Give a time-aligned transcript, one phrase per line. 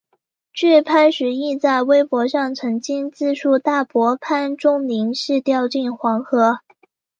[0.51, 6.61] 据潘石屹在微博上曾经自述大伯潘钟麟是掉进黄河。